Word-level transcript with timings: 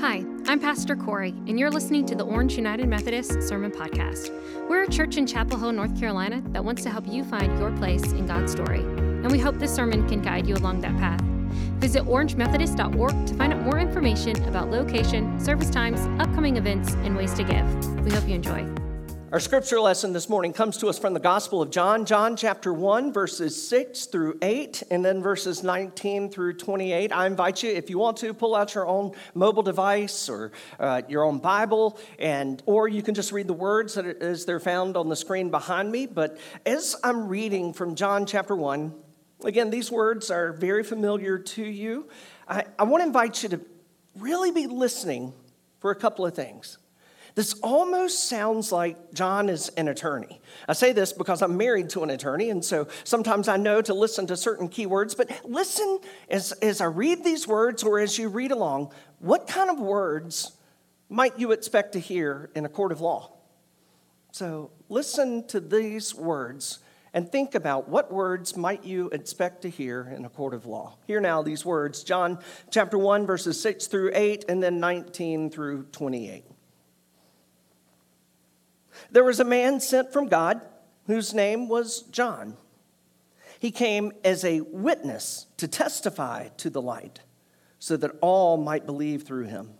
Hi, 0.00 0.24
I'm 0.46 0.60
Pastor 0.60 0.94
Corey, 0.94 1.30
and 1.48 1.58
you're 1.58 1.72
listening 1.72 2.06
to 2.06 2.14
the 2.14 2.22
Orange 2.22 2.54
United 2.54 2.86
Methodist 2.86 3.42
Sermon 3.42 3.72
Podcast. 3.72 4.30
We're 4.68 4.84
a 4.84 4.88
church 4.88 5.16
in 5.16 5.26
Chapel 5.26 5.58
Hill, 5.58 5.72
North 5.72 5.98
Carolina 5.98 6.40
that 6.50 6.64
wants 6.64 6.84
to 6.84 6.90
help 6.90 7.08
you 7.08 7.24
find 7.24 7.58
your 7.58 7.72
place 7.72 8.04
in 8.12 8.24
God's 8.24 8.52
story, 8.52 8.78
and 8.78 9.28
we 9.28 9.40
hope 9.40 9.58
this 9.58 9.74
sermon 9.74 10.08
can 10.08 10.22
guide 10.22 10.46
you 10.46 10.54
along 10.54 10.82
that 10.82 10.96
path. 10.98 11.20
Visit 11.80 12.04
orangemethodist.org 12.04 13.26
to 13.26 13.34
find 13.34 13.52
out 13.52 13.62
more 13.62 13.80
information 13.80 14.40
about 14.44 14.70
location, 14.70 15.40
service 15.40 15.68
times, 15.68 15.98
upcoming 16.20 16.58
events, 16.58 16.92
and 17.02 17.16
ways 17.16 17.34
to 17.34 17.42
give. 17.42 18.04
We 18.04 18.12
hope 18.12 18.28
you 18.28 18.36
enjoy. 18.36 18.77
Our 19.30 19.40
scripture 19.40 19.78
lesson 19.78 20.14
this 20.14 20.30
morning 20.30 20.54
comes 20.54 20.78
to 20.78 20.88
us 20.88 20.98
from 20.98 21.12
the 21.12 21.20
Gospel 21.20 21.60
of 21.60 21.70
John, 21.70 22.06
John 22.06 22.34
chapter 22.34 22.72
1, 22.72 23.12
verses 23.12 23.68
6 23.68 24.06
through 24.06 24.38
8, 24.40 24.84
and 24.90 25.04
then 25.04 25.22
verses 25.22 25.62
19 25.62 26.30
through 26.30 26.54
28. 26.54 27.12
I 27.12 27.26
invite 27.26 27.62
you, 27.62 27.68
if 27.68 27.90
you 27.90 27.98
want 27.98 28.16
to, 28.18 28.32
pull 28.32 28.56
out 28.56 28.74
your 28.74 28.86
own 28.86 29.12
mobile 29.34 29.62
device 29.62 30.30
or 30.30 30.52
uh, 30.80 31.02
your 31.10 31.24
own 31.24 31.40
Bible, 31.40 31.98
and 32.18 32.62
or 32.64 32.88
you 32.88 33.02
can 33.02 33.14
just 33.14 33.30
read 33.30 33.48
the 33.48 33.52
words 33.52 33.96
that 33.96 34.06
as 34.06 34.46
they're 34.46 34.58
found 34.58 34.96
on 34.96 35.10
the 35.10 35.16
screen 35.16 35.50
behind 35.50 35.92
me. 35.92 36.06
But 36.06 36.38
as 36.64 36.96
I'm 37.04 37.28
reading 37.28 37.74
from 37.74 37.96
John 37.96 38.24
chapter 38.24 38.56
1, 38.56 38.94
again, 39.44 39.68
these 39.68 39.92
words 39.92 40.30
are 40.30 40.54
very 40.54 40.82
familiar 40.82 41.38
to 41.38 41.62
you. 41.62 42.08
I, 42.48 42.64
I 42.78 42.84
want 42.84 43.02
to 43.02 43.06
invite 43.06 43.42
you 43.42 43.50
to 43.50 43.60
really 44.16 44.52
be 44.52 44.66
listening 44.66 45.34
for 45.80 45.90
a 45.90 45.96
couple 45.96 46.24
of 46.24 46.34
things. 46.34 46.78
This 47.34 47.54
almost 47.62 48.28
sounds 48.28 48.72
like 48.72 49.12
John 49.12 49.48
is 49.48 49.68
an 49.70 49.88
attorney. 49.88 50.40
I 50.68 50.72
say 50.72 50.92
this 50.92 51.12
because 51.12 51.42
I'm 51.42 51.56
married 51.56 51.90
to 51.90 52.02
an 52.02 52.10
attorney, 52.10 52.50
and 52.50 52.64
so 52.64 52.88
sometimes 53.04 53.48
I 53.48 53.56
know 53.56 53.80
to 53.82 53.94
listen 53.94 54.26
to 54.28 54.36
certain 54.36 54.68
keywords, 54.68 55.16
but 55.16 55.30
listen 55.44 56.00
as, 56.28 56.52
as 56.52 56.80
I 56.80 56.86
read 56.86 57.24
these 57.24 57.46
words 57.46 57.82
or 57.82 57.98
as 57.98 58.18
you 58.18 58.28
read 58.28 58.50
along, 58.50 58.92
what 59.18 59.46
kind 59.46 59.70
of 59.70 59.78
words 59.78 60.52
might 61.08 61.38
you 61.38 61.52
expect 61.52 61.92
to 61.92 62.00
hear 62.00 62.50
in 62.54 62.64
a 62.64 62.68
court 62.68 62.92
of 62.92 63.00
law? 63.00 63.32
So 64.32 64.70
listen 64.88 65.46
to 65.48 65.60
these 65.60 66.14
words 66.14 66.80
and 67.14 67.30
think 67.30 67.54
about 67.54 67.88
what 67.88 68.12
words 68.12 68.56
might 68.56 68.84
you 68.84 69.08
expect 69.10 69.62
to 69.62 69.70
hear 69.70 70.12
in 70.14 70.24
a 70.24 70.28
court 70.28 70.54
of 70.54 70.66
law. 70.66 70.96
Hear 71.06 71.20
now 71.20 71.42
these 71.42 71.64
words 71.64 72.04
John 72.04 72.38
chapter 72.70 72.98
1, 72.98 73.26
verses 73.26 73.60
6 73.60 73.86
through 73.86 74.12
8, 74.14 74.44
and 74.48 74.62
then 74.62 74.78
19 74.80 75.50
through 75.50 75.84
28. 75.84 76.44
There 79.10 79.24
was 79.24 79.40
a 79.40 79.44
man 79.44 79.80
sent 79.80 80.12
from 80.12 80.28
God 80.28 80.60
whose 81.06 81.34
name 81.34 81.68
was 81.68 82.02
John. 82.02 82.56
He 83.58 83.70
came 83.70 84.12
as 84.24 84.44
a 84.44 84.60
witness 84.60 85.46
to 85.56 85.66
testify 85.66 86.48
to 86.58 86.70
the 86.70 86.82
light, 86.82 87.20
so 87.78 87.96
that 87.96 88.12
all 88.20 88.56
might 88.56 88.86
believe 88.86 89.22
through 89.22 89.46
him. 89.46 89.70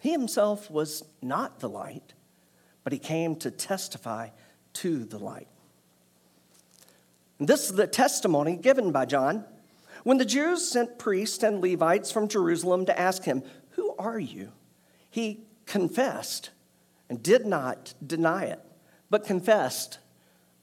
He 0.00 0.12
himself 0.12 0.70
was 0.70 1.02
not 1.20 1.60
the 1.60 1.68
light, 1.68 2.12
but 2.84 2.92
he 2.92 2.98
came 2.98 3.34
to 3.36 3.50
testify 3.50 4.28
to 4.74 5.04
the 5.04 5.18
light. 5.18 5.48
This 7.40 7.68
is 7.68 7.76
the 7.76 7.86
testimony 7.86 8.56
given 8.56 8.92
by 8.92 9.06
John. 9.06 9.44
When 10.04 10.18
the 10.18 10.24
Jews 10.24 10.66
sent 10.68 10.98
priests 10.98 11.42
and 11.42 11.60
Levites 11.60 12.12
from 12.12 12.28
Jerusalem 12.28 12.86
to 12.86 12.98
ask 12.98 13.24
him, 13.24 13.42
Who 13.70 13.94
are 13.98 14.18
you? 14.18 14.52
He 15.10 15.40
confessed 15.66 16.50
and 17.08 17.22
did 17.22 17.46
not 17.46 17.94
deny 18.04 18.44
it, 18.44 18.60
but 19.10 19.24
confessed, 19.24 19.98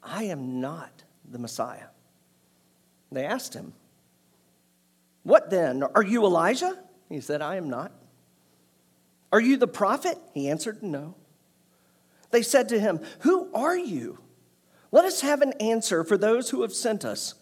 I 0.02 0.24
am 0.24 0.60
not 0.60 1.04
the 1.28 1.38
Messiah. 1.38 1.86
They 3.10 3.24
asked 3.24 3.54
him, 3.54 3.72
What 5.22 5.50
then? 5.50 5.82
Are 5.82 6.02
you 6.02 6.24
Elijah? 6.24 6.78
He 7.08 7.20
said, 7.20 7.40
I 7.40 7.56
am 7.56 7.68
not. 7.68 7.92
Are 9.32 9.40
you 9.40 9.56
the 9.56 9.66
prophet? 9.66 10.18
He 10.32 10.48
answered, 10.48 10.82
No. 10.82 11.16
They 12.30 12.42
said 12.42 12.68
to 12.70 12.80
him, 12.80 13.00
Who 13.20 13.52
are 13.54 13.76
you? 13.76 14.18
Let 14.90 15.04
us 15.04 15.22
have 15.22 15.42
an 15.42 15.54
answer 15.54 16.04
for 16.04 16.16
those 16.16 16.50
who 16.50 16.62
have 16.62 16.72
sent 16.72 17.04
us. 17.04 17.34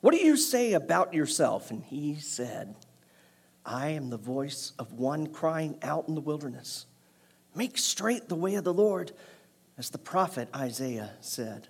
What 0.00 0.12
do 0.12 0.18
you 0.18 0.36
say 0.36 0.72
about 0.72 1.14
yourself? 1.14 1.70
And 1.70 1.84
he 1.84 2.16
said, 2.16 2.74
I 3.64 3.90
am 3.90 4.10
the 4.10 4.16
voice 4.16 4.72
of 4.78 4.92
one 4.92 5.28
crying 5.28 5.78
out 5.82 6.08
in 6.08 6.16
the 6.16 6.20
wilderness. 6.20 6.86
Make 7.54 7.76
straight 7.78 8.28
the 8.28 8.34
way 8.34 8.54
of 8.54 8.64
the 8.64 8.72
Lord, 8.72 9.12
as 9.76 9.90
the 9.90 9.98
prophet 9.98 10.48
Isaiah 10.54 11.12
said. 11.20 11.68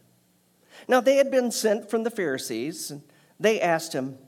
Now 0.88 1.00
they 1.00 1.16
had 1.16 1.30
been 1.30 1.50
sent 1.50 1.90
from 1.90 2.02
the 2.02 2.10
Pharisees, 2.10 2.90
and 2.90 3.02
they 3.38 3.60
asked 3.60 3.92
him, 3.92 4.18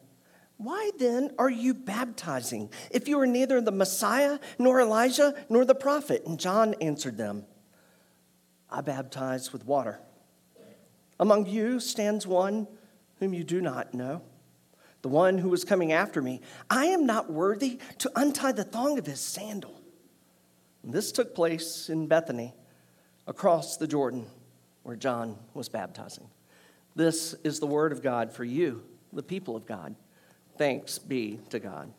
Why 0.56 0.91
then 0.98 1.31
are 1.38 1.50
you 1.50 1.75
baptizing 1.75 2.70
if 2.91 3.09
you 3.09 3.19
are 3.20 3.26
neither 3.26 3.60
the 3.60 3.72
Messiah, 3.72 4.38
nor 4.59 4.81
Elijah, 4.81 5.34
nor 5.48 5.65
the 5.65 5.75
prophet? 5.75 6.25
And 6.26 6.38
John 6.38 6.75
answered 6.81 7.16
them, 7.16 7.44
I 8.71 8.81
baptize 8.81 9.53
with 9.53 9.65
water. 9.65 10.00
Among 11.21 11.47
you 11.47 11.78
stands 11.78 12.26
one 12.26 12.66
whom 13.21 13.32
you 13.32 13.44
do 13.44 13.60
not 13.60 13.94
know, 13.94 14.22
the 15.03 15.09
one 15.09 15.38
who 15.38 15.53
is 15.54 15.65
coming 15.65 15.92
after 15.92 16.21
me. 16.21 16.41
I 16.69 16.86
am 16.86 17.06
not 17.06 17.31
worthy 17.31 17.78
to 17.98 18.10
untie 18.16 18.53
the 18.53 18.65
thong 18.65 18.98
of 18.98 19.06
his 19.06 19.21
sandal. 19.21 19.81
This 20.93 21.12
took 21.12 21.34
place 21.34 21.89
in 21.89 22.06
Bethany, 22.06 22.55
across 23.27 23.77
the 23.77 23.87
Jordan, 23.87 24.27
where 24.83 24.97
John 24.97 25.37
was 25.55 25.69
baptizing. 25.69 26.28
This 26.95 27.34
is 27.43 27.59
the 27.59 27.67
word 27.67 27.91
of 27.91 28.03
God 28.03 28.31
for 28.33 28.45
you, 28.45 28.83
the 29.12 29.22
people 29.22 29.56
of 29.56 29.67
God. 29.67 29.97
Thanks 30.59 30.99
be 30.99 31.41
to 31.50 31.59
God. 31.59 31.93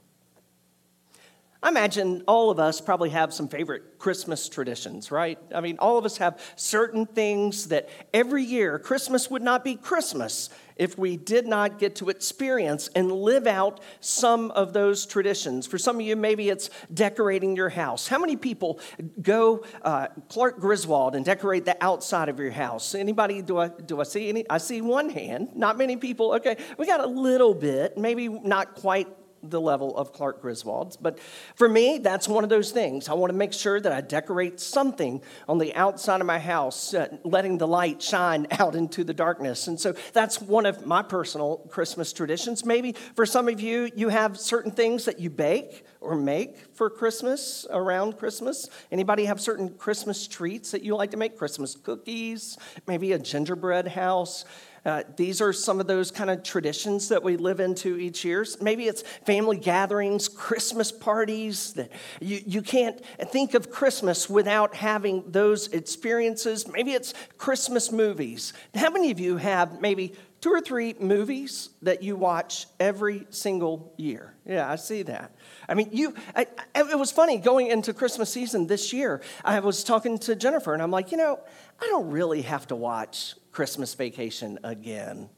I 1.66 1.70
imagine 1.70 2.22
all 2.28 2.52
of 2.52 2.60
us 2.60 2.80
probably 2.80 3.10
have 3.10 3.34
some 3.34 3.48
favorite 3.48 3.98
Christmas 3.98 4.48
traditions, 4.50 5.10
right? 5.10 5.40
I 5.52 5.62
mean, 5.62 5.80
all 5.80 5.98
of 5.98 6.06
us 6.06 6.18
have 6.18 6.40
certain 6.56 7.08
things 7.08 7.70
that 7.70 7.90
every 8.14 8.44
year, 8.44 8.78
Christmas 8.78 9.32
would 9.32 9.42
not 9.42 9.64
be 9.64 9.74
Christmas 9.74 10.52
if 10.76 10.96
we 10.96 11.18
did 11.18 11.48
not 11.48 11.80
get 11.80 11.96
to 11.96 12.10
experience 12.10 12.92
and 12.94 13.12
live 13.12 13.48
out 13.48 13.80
some 14.00 14.52
of 14.52 14.74
those 14.74 15.08
traditions. 15.08 15.66
For 15.66 15.80
some 15.80 15.96
of 15.96 16.04
you, 16.04 16.16
maybe 16.16 16.50
it's 16.50 16.70
decorating 16.94 17.56
your 17.56 17.70
house. 17.70 18.08
How 18.08 18.20
many 18.20 18.36
people 18.36 18.80
go 19.20 19.66
uh, 19.82 20.10
Clark 20.30 20.60
Griswold 20.60 21.16
and 21.16 21.26
decorate 21.26 21.66
the 21.66 21.84
outside 21.84 22.30
of 22.30 22.40
your 22.40 22.52
house? 22.52 22.94
Anybody? 22.94 23.42
Do 23.42 23.58
I 23.58 23.70
do 23.70 24.00
I 24.00 24.04
see 24.04 24.30
any? 24.30 24.48
I 24.52 24.60
see 24.60 24.82
one 24.82 25.10
hand. 25.10 25.56
Not 25.56 25.80
many 25.80 25.98
people. 25.98 26.34
Okay, 26.34 26.58
we 26.78 26.86
got 26.86 27.00
a 27.00 27.08
little 27.08 27.56
bit, 27.56 27.98
maybe 27.98 28.28
not 28.28 28.76
quite 28.76 29.08
the 29.50 29.62
level 29.62 29.96
of 29.98 30.14
Clark 30.14 30.42
Griswold's. 30.42 30.98
But 30.98 31.20
for 31.56 31.70
me, 31.70 31.98
that's 31.98 32.28
one 32.28 32.44
of 32.44 32.50
those 32.50 32.72
things. 32.72 33.10
I 33.10 33.14
want 33.14 33.32
to 33.32 33.38
make 33.38 33.54
sure 33.54 33.80
that 33.80 33.92
I 33.92 34.02
decorate 34.02 34.60
something 34.60 35.22
on 35.48 35.58
the 35.58 35.74
outside 35.76 36.22
of 36.22 36.28
my 36.28 36.40
house, 36.40 36.94
uh, 36.94 37.18
letting 37.24 37.58
the 37.58 37.68
light 37.68 38.02
shine 38.02 38.48
out 38.52 38.76
into 38.76 39.04
the 39.04 39.14
darkness. 39.14 39.68
And 39.68 39.80
so 39.80 39.94
that's 40.14 40.42
one 40.42 40.66
of 40.66 40.86
my 40.86 41.02
personal 41.02 41.58
Christmas 41.70 42.14
traditions. 42.14 42.66
Maybe 42.66 42.94
for 43.16 43.26
some 43.26 43.48
of 43.48 43.60
you, 43.62 43.90
you 43.96 44.10
have 44.10 44.40
certain 44.40 44.72
things 44.72 45.06
that 45.06 45.20
you 45.20 45.30
bake 45.30 45.86
or 46.02 46.16
make 46.16 46.58
for 46.74 46.90
Christmas 46.90 47.66
around 47.70 48.18
Christmas. 48.18 48.70
Anybody 48.92 49.26
have 49.26 49.42
certain 49.42 49.70
Christmas 49.70 50.28
treats 50.28 50.72
that 50.72 50.84
you 50.84 50.96
like 50.96 51.12
to 51.12 51.18
make? 51.18 51.38
Christmas 51.38 51.76
cookies, 51.76 52.58
maybe 52.88 53.12
a 53.12 53.20
gingerbread 53.20 53.88
house. 53.88 54.46
Uh, 54.86 55.02
these 55.16 55.42
are 55.42 55.52
some 55.52 55.80
of 55.80 55.88
those 55.88 56.12
kind 56.12 56.30
of 56.30 56.44
traditions 56.44 57.10
that 57.10 57.24
we 57.24 57.38
live 57.38 57.60
into 57.60 57.98
each 57.98 58.24
year. 58.24 58.46
Maybe 58.62 58.86
it's 58.86 59.02
family 59.26 59.58
gatherings, 59.58 60.28
Christmas 60.28 60.92
parties. 60.92 61.74
That 61.74 61.92
you, 62.22 62.42
you 62.46 62.62
can't 62.62 63.04
think 63.32 63.56
of 63.56 63.72
Christmas 63.72 64.30
without 64.30 64.76
having 64.76 65.24
those 65.32 65.70
experiences. 65.70 66.68
Maybe 66.68 66.92
it's 66.92 67.16
Christmas 67.38 67.92
movies. 67.92 68.54
How 68.76 68.92
many 68.92 69.10
of 69.10 69.20
you 69.20 69.38
have 69.38 69.82
maybe 69.82 70.14
two 70.40 70.52
or 70.52 70.62
three 70.62 70.94
movies 71.00 71.70
that 71.82 72.04
you 72.04 72.16
watch 72.16 72.68
every 72.80 73.26
single 73.32 73.92
year? 73.98 74.36
Yeah, 74.46 74.70
I 74.70 74.76
see 74.76 75.02
that. 75.04 75.34
I 75.68 75.74
mean, 75.74 75.90
you, 75.92 76.14
I, 76.36 76.46
it 76.76 77.00
was 77.00 77.12
funny 77.12 77.40
going 77.40 77.68
into 77.68 77.92
Christmas 77.92 78.32
season 78.32 78.68
this 78.68 78.94
year. 78.94 79.24
I 79.44 79.60
was 79.62 79.84
talking 79.84 80.20
to 80.20 80.36
Jennifer, 80.36 80.76
and 80.76 80.84
I'm 80.84 80.92
like, 80.92 81.12
you 81.12 81.18
know, 81.18 81.40
I 81.82 81.88
don't 81.88 82.12
really 82.12 82.44
have 82.44 82.68
to 82.68 82.76
watch 82.76 83.34
Christmas 83.56 83.94
vacation 83.94 84.60
again. 84.66 85.30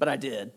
But 0.00 0.08
I 0.08 0.16
did. 0.16 0.50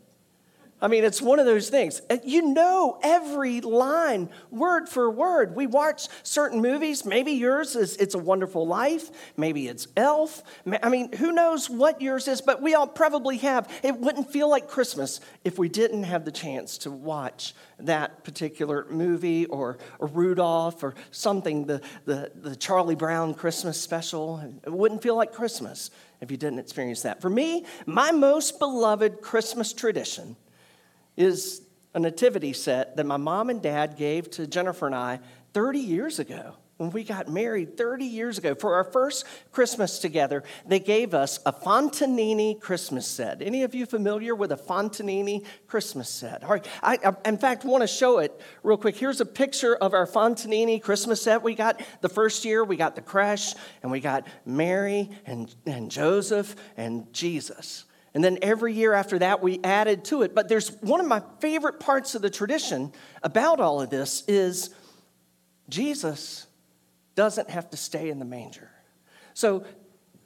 I 0.80 0.88
mean, 0.88 1.04
it's 1.04 1.22
one 1.22 1.40
of 1.40 1.46
those 1.48 1.70
things. 1.70 2.02
Uh, 2.08 2.18
you 2.24 2.54
know 2.54 3.00
every 3.02 3.62
line, 3.62 4.30
word 4.52 4.90
for 4.90 5.10
word. 5.10 5.56
We 5.56 5.66
watch 5.66 6.08
certain 6.22 6.62
movies. 6.62 7.04
Maybe 7.04 7.32
yours 7.32 7.76
is 7.76 7.98
It's 7.98 8.14
a 8.14 8.20
Wonderful 8.20 8.68
Life. 8.68 9.10
Maybe 9.36 9.68
it's 9.68 9.88
Elf. 9.96 10.44
I 10.84 10.90
mean, 10.90 11.14
who 11.14 11.32
knows 11.32 11.68
what 11.68 12.00
yours 12.00 12.28
is, 12.28 12.42
but 12.42 12.62
we 12.62 12.76
all 12.76 12.88
probably 12.88 13.38
have. 13.38 13.72
It 13.84 13.98
wouldn't 13.98 14.32
feel 14.32 14.50
like 14.50 14.68
Christmas 14.68 15.20
if 15.44 15.58
we 15.58 15.68
didn't 15.68 16.04
have 16.04 16.26
the 16.26 16.32
chance 16.32 16.78
to 16.80 16.92
watch 16.92 17.56
that 17.80 18.24
particular 18.24 18.86
movie 18.90 19.46
or, 19.48 19.78
or 19.98 20.08
Rudolph 20.08 20.84
or 20.84 20.94
something, 21.10 21.66
the, 21.66 21.82
the, 22.06 22.32
the 22.36 22.56
Charlie 22.56 22.96
Brown 22.96 23.34
Christmas 23.34 23.82
special. 23.82 24.40
It 24.64 24.72
wouldn't 24.72 25.02
feel 25.02 25.16
like 25.16 25.34
Christmas 25.34 25.90
if 26.22 26.32
you 26.32 26.38
didn't 26.38 26.60
experience 26.60 27.02
that. 27.04 27.22
For 27.22 27.30
me, 27.30 27.66
my 27.86 28.12
most 28.12 28.60
beloved 28.60 29.22
Christmas 29.22 29.74
tradition 29.74 30.36
is 31.16 31.62
a 31.94 32.00
nativity 32.00 32.54
set 32.54 32.96
that 32.98 33.06
my 33.06 33.18
mom 33.18 33.50
and 33.50 33.62
dad 33.62 33.98
gave 33.98 34.30
to 34.32 34.48
Jennifer 34.48 34.86
and 34.86 34.96
I 34.96 35.20
30 35.54 35.80
years 35.80 36.20
ago 36.20 36.56
when 36.78 36.92
we 36.92 37.04
got 37.04 37.28
married 37.28 37.76
30 37.76 38.06
years 38.06 38.38
ago. 38.38 38.56
For 38.56 38.76
our 38.76 38.84
first 38.84 39.26
Christmas 39.52 40.00
together, 40.00 40.44
they 40.66 40.80
gave 40.80 41.14
us 41.14 41.40
a 41.46 41.52
Fontanini 41.52 42.60
Christmas 42.60 43.08
set. 43.08 43.42
Any 43.42 43.64
of 43.64 43.76
you 43.76 43.86
familiar 43.86 44.36
with 44.36 44.52
a 44.52 44.58
Fontanini 44.58 45.44
Christmas 45.68 46.10
set? 46.10 46.44
All 46.44 46.52
right, 46.52 46.68
I, 46.82 46.98
I 47.04 47.30
in 47.30 47.38
fact 47.38 47.66
want 47.66 47.82
to 47.82 47.88
show 47.88 48.20
it 48.20 48.40
real 48.64 48.78
quick. 48.78 48.96
Here's 48.96 49.22
a 49.22 49.26
picture 49.26 49.76
of 49.76 49.94
our 49.94 50.06
Fontanini 50.06 50.82
Christmas 50.82 51.22
set. 51.22 51.42
We 51.42 51.56
got 51.56 51.82
the 52.02 52.10
first 52.10 52.46
year, 52.46 52.64
we 52.64 52.78
got 52.78 52.96
the 52.96 53.02
creche, 53.02 53.56
and 53.82 53.92
we 53.92 54.00
got 54.00 54.28
Mary 54.46 55.10
and, 55.26 55.54
and 55.66 55.90
Joseph 55.92 56.56
and 56.78 57.12
Jesus. 57.12 57.86
And 58.14 58.24
then 58.24 58.40
every 58.42 58.74
year 58.74 58.94
after 58.94 59.20
that, 59.20 59.44
we 59.44 59.60
added 59.64 60.06
to 60.06 60.24
it. 60.24 60.34
But 60.34 60.50
there's 60.50 60.70
one 60.82 61.00
of 61.00 61.06
my 61.06 61.22
favorite 61.40 61.80
parts 61.80 62.16
of 62.16 62.24
the 62.24 62.32
tradition 62.32 62.92
about 63.22 63.60
all 63.60 63.80
of 63.82 63.92
this 63.92 64.24
is 64.28 64.72
Jesus 65.70 66.47
doesn't 67.18 67.50
have 67.50 67.70
to 67.72 67.78
stay 67.78 68.10
in 68.10 68.20
the 68.20 68.26
manger. 68.26 68.72
So 69.34 69.66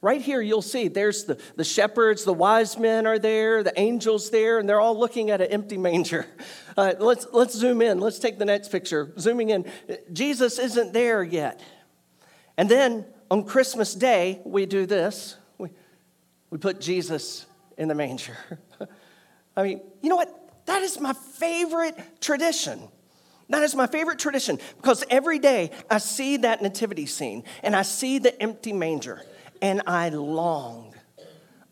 right 0.01 0.21
here 0.21 0.41
you'll 0.41 0.61
see 0.61 0.88
there's 0.88 1.23
the, 1.23 1.41
the 1.55 1.63
shepherds 1.63 2.23
the 2.23 2.33
wise 2.33 2.77
men 2.77 3.05
are 3.05 3.19
there 3.19 3.61
the 3.61 3.79
angels 3.79 4.31
there 4.31 4.57
and 4.57 4.67
they're 4.67 4.79
all 4.79 4.97
looking 4.97 5.29
at 5.29 5.41
an 5.41 5.47
empty 5.51 5.77
manger 5.77 6.25
uh, 6.77 6.93
let's, 6.97 7.27
let's 7.31 7.53
zoom 7.53 7.83
in 7.83 7.99
let's 7.99 8.17
take 8.17 8.39
the 8.39 8.45
next 8.45 8.71
picture 8.71 9.13
zooming 9.19 9.51
in 9.51 9.63
jesus 10.11 10.57
isn't 10.57 10.91
there 10.91 11.21
yet 11.21 11.61
and 12.57 12.67
then 12.67 13.05
on 13.29 13.43
christmas 13.43 13.93
day 13.93 14.41
we 14.43 14.65
do 14.65 14.88
this 14.88 15.35
we, 15.59 15.69
we 16.49 16.57
put 16.57 16.81
jesus 16.81 17.45
in 17.81 17.88
the 17.88 17.95
manger. 17.95 18.38
I 19.57 19.63
mean, 19.63 19.81
you 20.01 20.09
know 20.09 20.15
what? 20.15 20.65
That 20.67 20.83
is 20.83 20.99
my 20.99 21.13
favorite 21.13 21.97
tradition. 22.21 22.79
That 23.49 23.63
is 23.63 23.75
my 23.75 23.88
favorite 23.88 24.19
tradition 24.19 24.59
because 24.77 25.03
every 25.09 25.39
day 25.39 25.71
I 25.89 25.97
see 25.97 26.38
that 26.38 26.61
nativity 26.61 27.05
scene 27.05 27.43
and 27.63 27.75
I 27.75 27.81
see 27.81 28.17
the 28.19 28.39
empty 28.41 28.73
manger 28.73 29.21
and 29.61 29.81
I 29.85 30.09
long, 30.09 30.95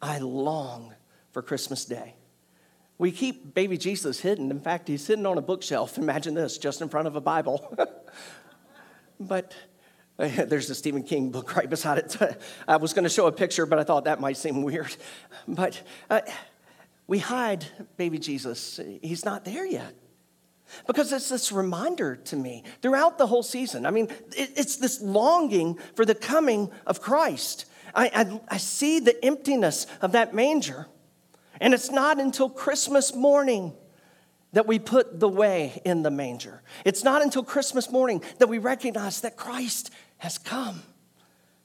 I 0.01 0.19
long 0.19 0.94
for 1.31 1.42
Christmas 1.42 1.86
Day. 1.86 2.16
We 2.98 3.12
keep 3.12 3.56
baby 3.56 3.77
Jesus 3.77 4.19
hidden. 4.19 4.51
In 4.51 4.60
fact, 4.60 4.88
he's 4.88 5.04
sitting 5.04 5.25
on 5.25 5.38
a 5.38 5.42
bookshelf. 5.42 5.98
Imagine 5.98 6.33
this, 6.33 6.57
just 6.57 6.81
in 6.81 6.89
front 6.89 7.07
of 7.07 7.16
a 7.16 7.21
Bible. 7.21 7.75
but 9.19 9.56
there's 10.18 10.69
a 10.69 10.75
Stephen 10.75 11.04
King 11.04 11.31
book 11.31 11.56
right 11.56 11.69
beside 11.69 11.98
it. 11.98 12.18
I 12.68 12.75
was 12.75 12.94
going 12.94 13.04
to 13.04 13.10
show 13.10 13.27
a 13.27 13.31
picture, 13.31 13.66
but 13.66 13.80
I 13.80 13.83
thought 13.83 14.04
that 14.04 14.19
might 14.19 14.38
seem 14.38 14.62
weird. 14.63 14.94
But 15.48 15.81
uh, 16.10 16.21
we 17.07 17.19
hide 17.19 17.66
baby 17.95 18.19
Jesus. 18.19 18.80
He's 19.01 19.24
not 19.24 19.45
there 19.45 19.66
yet. 19.66 19.95
Because 20.88 21.12
it's 21.12 21.30
this 21.30 21.51
reminder 21.51 22.16
to 22.16 22.36
me 22.36 22.63
throughout 22.81 23.18
the 23.18 23.27
whole 23.27 23.44
season. 23.44 23.86
I 23.86 23.92
mean, 23.92 24.10
it's 24.36 24.77
this 24.77 25.01
longing 25.01 25.77
for 25.95 26.06
the 26.06 26.16
coming 26.16 26.71
of 26.86 27.01
Christ. 27.01 27.66
I, 27.95 28.10
I, 28.13 28.42
I 28.56 28.57
see 28.57 29.00
the 29.00 29.24
emptiness 29.24 29.88
of 30.01 30.12
that 30.13 30.33
manger. 30.33 30.88
And 31.62 31.74
it's 31.74 31.92
not 31.92 32.19
until 32.19 32.50
Christmas 32.50 33.13
morning 33.13 33.74
that 34.54 34.66
we 34.66 34.80
put 34.80 35.19
the 35.19 35.30
way 35.30 35.81
in 35.86 36.01
the 36.01 36.12
manger. 36.12 36.62
It's 36.86 37.04
not 37.04 37.21
until 37.21 37.44
Christmas 37.44 37.92
morning 37.92 38.24
that 38.39 38.48
we 38.48 38.57
recognize 38.57 39.21
that 39.21 39.38
Christ 39.38 39.92
has 40.18 40.38
come. 40.38 40.81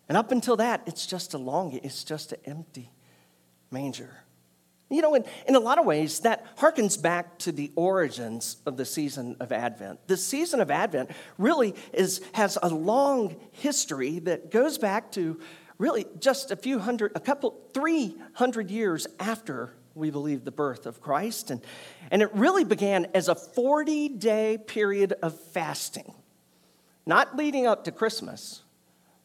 And 0.08 0.18
up 0.18 0.32
until 0.32 0.56
that, 0.56 0.82
it's 0.86 1.06
just 1.06 1.32
a 1.34 1.38
longing, 1.38 1.80
it's 1.82 2.04
just 2.04 2.32
an 2.32 2.40
empty 2.44 2.90
manger. 3.70 4.24
You 4.90 5.02
know, 5.02 5.14
in, 5.14 5.25
in 5.48 5.54
a 5.54 5.60
lot 5.60 5.78
of 5.78 5.86
ways, 5.86 6.20
that 6.20 6.56
harkens 6.58 7.00
back 7.00 7.38
to 7.38 7.52
the 7.52 7.72
origins 7.75 8.58
of 8.66 8.76
the 8.76 8.84
season 8.84 9.36
of 9.40 9.50
Advent. 9.50 10.06
The 10.06 10.16
season 10.16 10.60
of 10.60 10.70
Advent 10.70 11.10
really 11.38 11.75
is, 11.92 12.20
has 12.34 12.58
a 12.62 12.69
long 12.69 13.36
history 13.52 14.19
that 14.20 14.50
goes 14.50 14.78
back 14.78 15.10
to 15.12 15.40
really 15.78 16.06
just 16.20 16.50
a 16.50 16.56
few 16.56 16.78
hundred, 16.78 17.12
a 17.14 17.20
couple, 17.20 17.58
300 17.72 18.70
years 18.70 19.06
after 19.19 19.75
we 19.94 20.10
believe 20.10 20.44
the 20.44 20.52
birth 20.52 20.87
of 20.87 21.00
Christ. 21.00 21.50
And, 21.50 21.60
and 22.10 22.20
it 22.20 22.32
really 22.34 22.64
began 22.64 23.06
as 23.14 23.28
a 23.28 23.34
40 23.34 24.10
day 24.10 24.58
period 24.58 25.14
of 25.22 25.38
fasting 25.38 26.14
not 27.06 27.37
leading 27.37 27.66
up 27.66 27.84
to 27.84 27.92
Christmas, 27.92 28.62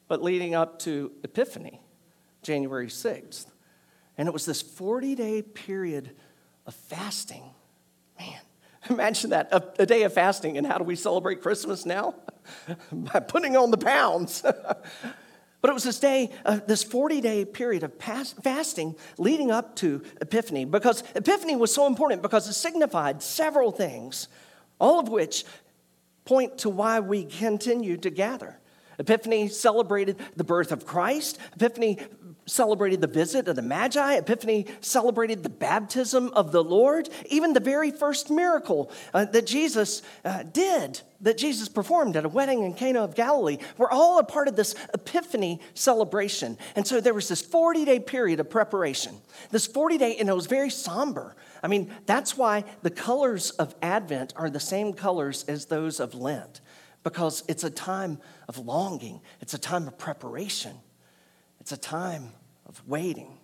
but 0.08 0.22
leading 0.22 0.56
up 0.56 0.80
to 0.80 1.12
Epiphany, 1.24 1.82
January 2.42 2.88
6th. 2.88 3.46
And 4.20 4.28
it 4.28 4.34
was 4.34 4.46
this 4.46 4.62
40 4.62 5.16
day 5.16 5.42
period 5.42 6.12
of 6.68 6.76
fasting. 6.76 7.42
Man, 8.20 8.40
imagine 8.90 9.30
that 9.30 9.48
a, 9.54 9.82
a, 9.82 9.86
day 9.86 10.04
of 10.04 10.14
fasting. 10.14 10.58
And 10.58 10.68
how 10.68 10.78
do 10.78 10.84
we 10.84 10.98
celebrate 10.98 11.42
Christmas 11.42 11.86
now? 11.86 12.16
By 12.92 13.22
putting 13.22 13.56
on 13.56 13.72
the 13.72 13.78
pounds. 13.78 14.42
but 14.42 14.84
it 15.64 15.74
was 15.74 15.86
this 15.86 16.02
day, 16.02 16.32
uh, 16.46 16.60
this 16.68 16.84
40 16.84 17.22
day 17.22 17.46
period 17.46 17.84
of 17.84 17.98
past, 17.98 18.36
fasting 18.44 18.98
leading 19.18 19.52
up 19.52 19.78
to 19.78 20.04
Epiphany. 20.20 20.66
Because 20.66 21.02
Epiphany 21.16 21.56
was 21.56 21.74
so 21.74 21.88
important 21.88 22.22
because 22.22 22.46
it 22.50 22.54
signified 22.56 23.24
several 23.24 23.72
things, 23.72 24.28
all 24.82 25.00
of 25.00 25.08
which 25.08 25.46
point 26.26 26.58
to 26.58 26.70
why 26.70 27.00
we 27.00 27.24
continue 27.24 27.96
to 27.96 28.10
gather. 28.10 28.60
Epiphany 29.00 29.48
celebrated 29.48 30.18
the 30.36 30.44
birth 30.44 30.74
of 30.74 30.86
Christ. 30.86 31.40
Epiphany 31.56 32.00
celebrated 32.50 33.02
the 33.02 33.08
visit 33.08 33.48
of 33.48 33.56
the 33.56 33.62
Magi. 33.62 34.16
Epiphany 34.16 34.66
celebrated 34.82 35.44
the 35.44 35.50
baptism 35.50 36.30
of 36.34 36.52
the 36.52 36.64
Lord. 36.64 37.10
Even 37.28 37.54
the 37.54 37.60
very 37.60 37.92
first 37.92 38.30
miracle 38.30 38.92
uh, 39.14 39.26
that 39.26 39.46
Jesus 39.46 40.02
uh, 40.26 40.44
did, 40.44 41.02
that 41.22 41.38
Jesus 41.38 41.70
performed 41.70 42.16
at 42.16 42.26
a 42.26 42.30
wedding 42.30 42.64
in 42.64 42.74
Cana 42.74 43.04
of 43.04 43.16
Galilee, 43.16 43.58
were 43.78 43.92
all 43.92 44.20
a 44.20 44.24
part 44.24 44.48
of 44.48 44.56
this 44.56 44.76
Epiphany 44.94 45.60
celebration. 45.74 46.58
And 46.76 46.86
so 46.86 47.00
there 47.00 47.14
was 47.14 47.28
this 47.28 47.42
40 47.42 47.86
day 47.86 48.00
period 48.00 48.40
of 48.40 48.50
preparation. 48.50 49.16
This 49.52 49.68
40 49.68 49.98
day, 49.98 50.16
and 50.18 50.30
it 50.30 50.34
was 50.34 50.48
very 50.48 50.70
somber. 50.70 51.36
I 51.62 51.68
mean, 51.68 51.94
that's 52.06 52.38
why 52.38 52.64
the 52.82 52.90
colors 52.90 53.52
of 53.52 53.76
Advent 53.82 54.34
are 54.36 54.50
the 54.50 54.60
same 54.60 54.94
colors 54.94 55.44
as 55.48 55.66
those 55.66 56.00
of 56.00 56.16
Lent, 56.16 56.62
because 57.04 57.44
it's 57.48 57.64
a 57.64 57.70
time 57.70 58.20
of 58.48 58.58
longing, 58.58 59.22
it's 59.42 59.54
a 59.54 59.58
time 59.58 59.88
of 59.88 59.98
preparation, 59.98 60.76
it's 61.60 61.72
a 61.72 61.78
time 61.78 62.32
of 62.70 62.88
waiting. 62.88 63.38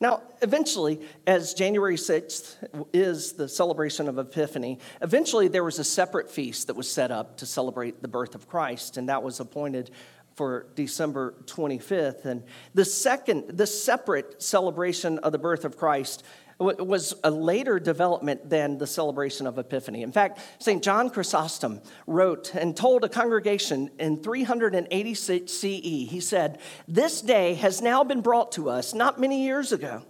Now, 0.00 0.22
eventually, 0.42 1.00
as 1.26 1.54
January 1.54 1.96
6th 1.96 2.86
is 2.92 3.32
the 3.32 3.48
celebration 3.48 4.08
of 4.08 4.16
Epiphany, 4.16 4.78
eventually 5.02 5.48
there 5.48 5.64
was 5.64 5.80
a 5.80 5.84
separate 5.84 6.30
feast 6.30 6.68
that 6.68 6.76
was 6.76 6.88
set 6.90 7.10
up 7.10 7.36
to 7.38 7.46
celebrate 7.46 8.00
the 8.00 8.06
birth 8.06 8.36
of 8.36 8.48
Christ, 8.48 8.96
and 8.96 9.08
that 9.08 9.24
was 9.24 9.40
appointed 9.40 9.90
for 10.38 10.68
December 10.76 11.34
25th. 11.46 12.24
And 12.24 12.44
the 12.72 12.84
second, 12.84 13.58
the 13.58 13.66
separate 13.66 14.40
celebration 14.40 15.18
of 15.18 15.32
the 15.32 15.38
birth 15.38 15.64
of 15.64 15.76
Christ 15.76 16.22
was 16.60 17.14
a 17.24 17.30
later 17.30 17.80
development 17.80 18.48
than 18.48 18.78
the 18.78 18.86
celebration 18.86 19.48
of 19.48 19.58
Epiphany. 19.58 20.02
In 20.02 20.12
fact, 20.12 20.40
St. 20.60 20.82
John 20.82 21.10
Chrysostom 21.10 21.80
wrote 22.06 22.54
and 22.54 22.76
told 22.76 23.02
a 23.02 23.08
congregation 23.08 23.90
in 23.98 24.22
386 24.22 25.52
CE, 25.52 25.64
he 25.64 26.20
said, 26.20 26.58
This 26.86 27.20
day 27.20 27.54
has 27.54 27.82
now 27.82 28.04
been 28.04 28.20
brought 28.20 28.52
to 28.52 28.70
us 28.70 28.94
not 28.94 29.20
many 29.20 29.42
years 29.42 29.72
ago 29.72 30.04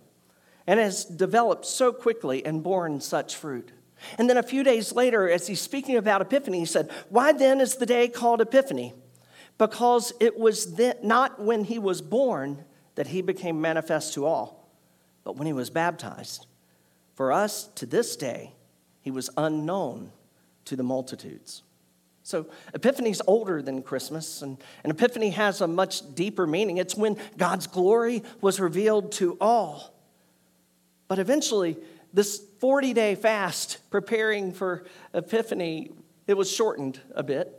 and 0.66 0.78
has 0.78 1.06
developed 1.06 1.64
so 1.64 1.90
quickly 1.90 2.44
and 2.44 2.62
borne 2.62 3.00
such 3.00 3.35
fruit. 3.35 3.73
And 4.18 4.28
then 4.28 4.37
a 4.37 4.42
few 4.42 4.62
days 4.62 4.92
later, 4.92 5.28
as 5.28 5.47
he's 5.47 5.61
speaking 5.61 5.97
about 5.97 6.20
Epiphany, 6.20 6.61
he 6.61 6.66
said, 6.66 6.90
Why 7.08 7.32
then 7.32 7.62
is 7.62 7.76
the 7.76 7.87
day 7.87 8.08
called 8.08 8.42
Epiphany? 8.42 8.92
Because 9.59 10.12
it 10.21 10.38
was 10.38 10.79
not 11.03 11.43
when 11.43 11.65
he 11.65 11.79
was 11.79 12.00
born 12.00 12.65
that 12.95 13.09
he 13.09 13.23
became 13.23 13.61
manifest 13.61 14.15
to 14.15 14.25
all 14.25 14.59
but 15.29 15.37
when 15.37 15.47
he 15.47 15.53
was 15.53 15.69
baptized. 15.69 16.47
For 17.15 17.33
us, 17.33 17.67
to 17.75 17.85
this 17.85 18.17
day, 18.17 18.55
he 19.03 19.11
was 19.11 19.29
unknown 19.37 20.11
to 20.65 20.75
the 20.75 20.83
multitudes. 20.83 21.62
So, 22.23 22.47
Epiphany's 22.73 23.21
older 23.27 23.61
than 23.61 23.83
Christmas, 23.83 24.41
and, 24.41 24.57
and 24.83 24.91
Epiphany 24.91 25.29
has 25.29 25.61
a 25.61 25.69
much 25.69 26.15
deeper 26.15 26.47
meaning. 26.47 26.79
It's 26.79 26.95
when 26.95 27.19
God's 27.37 27.67
glory 27.67 28.23
was 28.41 28.59
revealed 28.59 29.12
to 29.12 29.37
all. 29.38 29.93
But 31.09 31.19
eventually, 31.19 31.77
this 32.15 32.43
40 32.61 32.95
day 32.95 33.15
fast 33.15 33.81
preparing 33.91 34.55
for 34.55 34.87
Epiphany, 35.12 35.91
it 36.27 36.38
was 36.38 36.50
shortened 36.50 37.00
a 37.15 37.23
bit. 37.23 37.58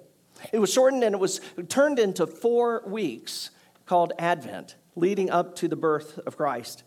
It 0.52 0.60
was 0.60 0.72
shortened 0.72 1.04
and 1.04 1.16
it 1.16 1.20
was 1.20 1.42
turned 1.68 2.00
into 2.00 2.28
four 2.28 2.84
weeks 2.86 3.50
called 3.86 4.14
Advent, 4.20 4.76
leading 4.96 5.30
up 5.30 5.56
to 5.56 5.68
the 5.68 5.76
birth 5.76 6.20
of 6.20 6.38
Christ. 6.38 6.84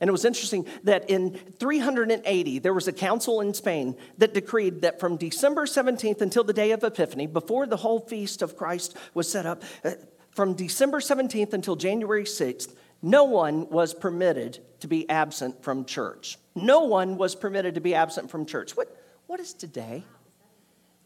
And 0.00 0.08
it 0.08 0.12
was 0.12 0.24
interesting 0.24 0.66
that 0.84 1.08
in 1.08 1.32
380, 1.58 2.58
there 2.58 2.74
was 2.74 2.88
a 2.88 2.92
council 2.92 3.40
in 3.40 3.54
Spain 3.54 3.96
that 4.18 4.34
decreed 4.34 4.82
that 4.82 5.00
from 5.00 5.16
December 5.16 5.66
17th 5.66 6.20
until 6.20 6.44
the 6.44 6.52
day 6.52 6.72
of 6.72 6.84
Epiphany, 6.84 7.26
before 7.26 7.66
the 7.66 7.78
whole 7.78 8.00
feast 8.00 8.42
of 8.42 8.56
Christ 8.56 8.96
was 9.14 9.30
set 9.30 9.46
up, 9.46 9.62
uh, 9.84 9.92
from 10.30 10.54
December 10.54 11.00
17th 11.00 11.52
until 11.52 11.74
January 11.74 12.24
6th, 12.24 12.74
no 13.02 13.24
one 13.24 13.68
was 13.70 13.94
permitted 13.94 14.58
to 14.80 14.88
be 14.88 15.08
absent 15.08 15.62
from 15.62 15.84
church. 15.84 16.38
No 16.54 16.80
one 16.80 17.16
was 17.16 17.34
permitted 17.34 17.74
to 17.74 17.80
be 17.80 17.94
absent 17.94 18.30
from 18.30 18.46
church. 18.46 18.76
What, 18.76 18.94
What 19.26 19.40
is 19.40 19.52
today? 19.52 20.04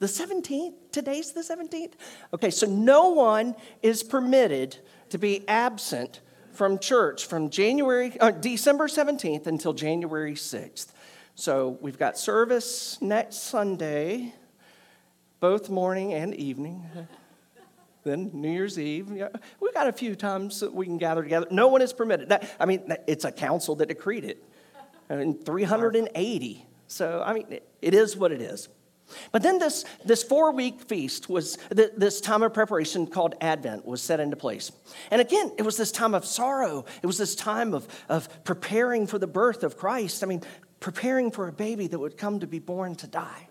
The 0.03 0.09
17th? 0.09 0.75
Today's 0.91 1.31
the 1.31 1.43
17th? 1.43 1.93
Okay, 2.35 2.51
so 2.51 2.67
no 2.67 3.11
one 3.11 3.55
is 3.83 4.03
permitted 4.03 4.79
to 5.11 5.17
be 5.17 5.47
absent 5.47 6.19
from 6.51 6.81
church 6.81 7.25
from 7.25 7.51
January, 7.51 8.19
uh, 8.19 8.33
December 8.33 8.89
17th 8.89 9.47
until 9.47 9.73
January 9.73 10.33
6th. 10.35 10.89
So 11.37 11.79
we've 11.81 12.01
got 12.01 12.19
service 12.19 13.01
next 13.01 13.45
Sunday, 13.45 14.35
both 15.39 15.71
morning 15.71 16.15
and 16.15 16.35
evening. 16.35 16.85
Then 18.03 18.33
New 18.35 18.51
Year's 18.51 18.81
Eve. 18.81 19.09
Yeah, 19.13 19.29
we've 19.61 19.73
got 19.73 19.87
a 19.87 19.93
few 19.93 20.17
times 20.17 20.59
that 20.59 20.75
we 20.75 20.85
can 20.85 20.99
gather 20.99 21.23
together. 21.23 21.47
No 21.53 21.69
one 21.69 21.81
is 21.81 21.93
permitted. 21.93 22.31
That, 22.31 22.53
I 22.59 22.67
mean, 22.67 22.93
it's 23.07 23.25
a 23.25 23.31
council 23.31 23.77
that 23.77 23.87
decreed 23.87 24.25
it. 24.25 24.43
I 25.09 25.15
mean, 25.15 25.39
380. 25.39 26.67
So, 26.89 27.23
I 27.25 27.33
mean, 27.33 27.47
it, 27.51 27.69
it 27.81 27.95
is 27.95 28.17
what 28.17 28.33
it 28.33 28.43
is. 28.43 28.69
But 29.31 29.43
then 29.43 29.59
this, 29.59 29.85
this 30.05 30.23
four 30.23 30.53
week 30.53 30.83
feast 30.83 31.29
was 31.29 31.59
this 31.71 32.21
time 32.21 32.43
of 32.43 32.55
preparation 32.55 33.07
called 33.07 33.35
Advent 33.41 33.85
was 33.85 34.03
set 34.03 34.21
into 34.21 34.37
place. 34.37 34.73
And 35.11 35.21
again, 35.21 35.53
it 35.59 35.63
was 35.63 35.77
this 35.77 35.93
time 35.93 36.15
of 36.15 36.25
sorrow. 36.25 36.85
It 37.03 37.07
was 37.07 37.19
this 37.19 37.35
time 37.35 37.75
of, 37.75 37.87
of 38.09 38.45
preparing 38.45 39.07
for 39.07 39.19
the 39.19 39.27
birth 39.27 39.65
of 39.65 39.77
Christ. 39.77 40.23
I 40.23 40.27
mean, 40.27 40.43
preparing 40.81 41.31
for 41.31 41.49
a 41.49 41.53
baby 41.53 41.87
that 41.87 41.99
would 41.99 42.17
come 42.17 42.41
to 42.41 42.47
be 42.47 42.59
born 42.59 42.95
to 42.97 43.07
die. 43.07 43.49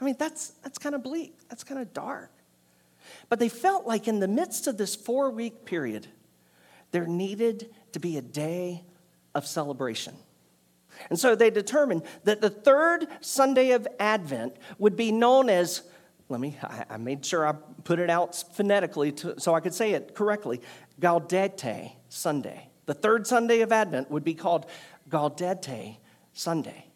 I 0.00 0.04
mean, 0.04 0.16
that's, 0.18 0.48
that's 0.62 0.78
kind 0.78 0.94
of 0.94 1.02
bleak. 1.02 1.38
That's 1.48 1.64
kind 1.64 1.80
of 1.80 1.92
dark. 1.92 2.30
But 3.28 3.38
they 3.38 3.48
felt 3.48 3.86
like 3.86 4.08
in 4.08 4.20
the 4.20 4.28
midst 4.28 4.66
of 4.66 4.76
this 4.76 4.94
four 4.94 5.30
week 5.30 5.64
period, 5.64 6.06
there 6.90 7.06
needed 7.06 7.74
to 7.92 8.00
be 8.00 8.16
a 8.16 8.22
day 8.22 8.84
of 9.34 9.46
celebration. 9.46 10.14
And 11.10 11.18
so 11.18 11.34
they 11.34 11.50
determined 11.50 12.02
that 12.24 12.40
the 12.40 12.50
third 12.50 13.06
Sunday 13.20 13.70
of 13.70 13.86
Advent 13.98 14.56
would 14.78 14.96
be 14.96 15.12
known 15.12 15.48
as, 15.48 15.82
let 16.28 16.40
me, 16.40 16.58
I, 16.88 16.96
made 16.96 17.24
sure 17.24 17.46
I 17.46 17.52
put 17.84 17.98
it 17.98 18.10
out 18.10 18.34
phonetically 18.54 19.12
to, 19.12 19.38
so 19.40 19.54
I 19.54 19.60
could 19.60 19.74
say 19.74 19.92
it 19.92 20.14
correctly 20.14 20.60
Gaudete 21.00 21.92
Sunday. 22.08 22.68
The 22.86 22.94
third 22.94 23.26
Sunday 23.26 23.60
of 23.60 23.72
Advent 23.72 24.10
would 24.10 24.24
be 24.24 24.34
called 24.34 24.66
Gaudete 25.08 25.96
Sunday. 26.32 26.86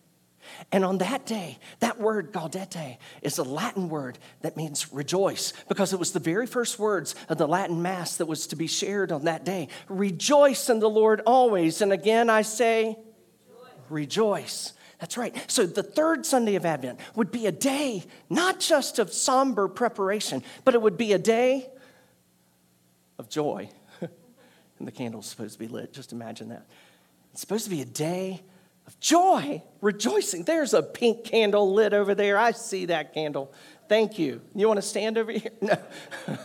And 0.73 0.85
on 0.85 0.99
that 0.99 1.27
day, 1.27 1.59
that 1.81 1.99
word 1.99 2.33
gaudete 2.33 2.99
is 3.23 3.39
a 3.39 3.43
Latin 3.43 3.89
word 3.89 4.19
that 4.41 4.57
means 4.57 4.93
rejoice 4.93 5.53
because 5.69 5.93
it 5.93 5.99
was 5.99 6.13
the 6.13 6.21
very 6.21 6.47
first 6.47 6.79
words 6.79 7.15
of 7.29 7.39
the 7.39 7.47
Latin 7.47 7.83
Mass 7.83 8.17
that 8.17 8.27
was 8.27 8.47
to 8.49 8.57
be 8.57 8.67
shared 8.67 9.13
on 9.13 9.25
that 9.25 9.45
day. 9.45 9.69
Rejoice 9.89 10.69
in 10.69 10.81
the 10.81 10.91
Lord 10.91 11.23
always. 11.27 11.81
And 11.81 11.93
again, 11.93 12.31
I 12.31 12.43
say, 12.43 12.97
rejoice. 13.91 14.73
That's 14.99 15.17
right. 15.17 15.35
So 15.51 15.65
the 15.67 15.83
third 15.83 16.27
Sunday 16.27 16.57
of 16.57 16.67
Advent 16.67 17.01
would 17.15 17.31
be 17.33 17.47
a 17.47 17.53
day 17.53 18.05
not 18.29 18.61
just 18.61 18.99
of 18.99 19.13
somber 19.13 19.67
preparation, 19.67 20.43
but 20.65 20.75
it 20.75 20.83
would 20.83 20.99
be 20.99 21.13
a 21.13 21.19
day 21.19 21.69
of 23.19 23.29
joy. 23.29 23.71
and 24.01 24.87
the 24.87 24.93
candle's 24.93 25.27
supposed 25.27 25.55
to 25.55 25.59
be 25.59 25.69
lit. 25.69 25.93
Just 25.93 26.13
imagine 26.13 26.51
that. 26.51 26.67
It's 27.33 27.41
supposed 27.41 27.65
to 27.65 27.71
be 27.71 27.81
a 27.81 27.87
day 27.87 28.43
of 28.87 28.99
joy, 29.01 29.63
rejoicing. 29.81 30.45
There's 30.45 30.75
a 30.75 30.83
pink 30.83 31.25
candle 31.25 31.73
lit 31.73 31.95
over 31.95 32.15
there. 32.15 32.37
I 32.37 32.51
see 32.51 32.87
that 32.87 33.15
candle. 33.15 33.53
Thank 33.89 34.19
you. 34.19 34.41
You 34.55 34.69
want 34.69 34.79
to 34.79 34.87
stand 34.87 35.17
over 35.17 35.33
here? 35.33 35.51
No. 35.63 35.77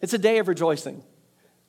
it's 0.00 0.12
a 0.12 0.18
day 0.18 0.38
of 0.38 0.48
rejoicing. 0.48 1.02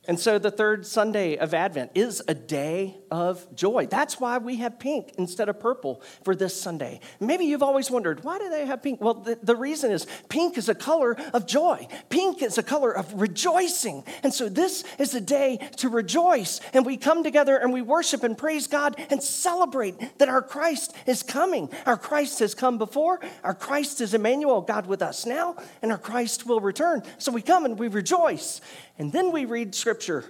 And 0.06 0.20
so 0.20 0.38
the 0.38 0.52
third 0.52 0.86
Sunday 0.86 1.38
of 1.38 1.54
Advent 1.54 1.92
is 1.96 2.22
a 2.28 2.34
day 2.34 2.98
of 3.10 3.56
joy. 3.56 3.88
That's 3.88 4.20
why 4.20 4.38
we 4.38 4.58
have 4.58 4.78
pink 4.78 5.14
instead 5.18 5.48
of 5.48 5.62
purple 5.62 6.02
for 6.26 6.36
this 6.36 6.60
Sunday. 6.60 7.00
Maybe 7.22 7.46
you've 7.46 7.64
always 7.64 7.90
wondered, 7.90 8.22
why 8.22 8.38
do 8.38 8.50
they 8.50 8.66
have 8.66 8.84
pink? 8.84 9.00
Well, 9.00 9.14
the, 9.14 9.40
the, 9.42 9.56
reason 9.56 9.92
is 9.92 10.06
pink 10.28 10.58
is 10.58 10.68
a 10.68 10.76
color 10.76 11.16
of 11.34 11.48
joy, 11.48 11.88
pink 12.10 12.42
is 12.42 12.58
a 12.58 12.64
color 12.64 12.92
of 12.92 13.14
rejoicing. 13.14 14.04
And 14.24 14.34
so 14.34 14.50
this 14.50 14.84
is 15.00 15.16
a 15.16 15.22
day 15.22 15.70
to 15.78 15.88
rejoice. 15.88 16.60
And 16.74 16.86
we 16.86 16.98
come 16.98 17.24
together 17.24 17.56
and 17.56 17.72
we 17.72 17.82
worship 17.82 18.24
and 18.24 18.38
praise 18.38 18.68
God 18.68 19.00
and 19.10 19.24
celebrate 19.24 20.18
that 20.18 20.28
our 20.28 20.42
Christ 20.42 20.94
is 21.06 21.24
coming. 21.24 21.70
Our 21.86 21.98
Christ 21.98 22.40
has 22.40 22.54
come 22.54 22.78
before, 22.78 23.22
our 23.42 23.54
Christ 23.54 24.02
is 24.02 24.14
Emmanuel, 24.14 24.62
God 24.62 24.86
with 24.86 25.02
us 25.02 25.26
now, 25.26 25.56
and 25.82 25.94
our 25.94 25.98
Christ 25.98 26.46
will 26.46 26.60
return. 26.60 27.04
So 27.20 27.32
we 27.32 27.42
come 27.42 27.64
and 27.64 27.80
we 27.80 27.88
rejoice. 27.88 28.60
And 28.98 29.12
then 29.12 29.32
we 29.32 29.46
read 29.46 29.74
scripture. 29.76 30.26